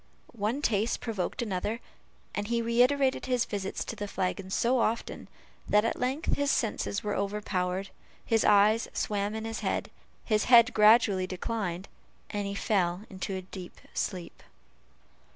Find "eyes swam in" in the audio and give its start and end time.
8.43-9.45